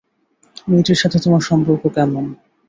[0.67, 2.25] মেয়েটির সাথে তোমার সম্পর্ক কেমন?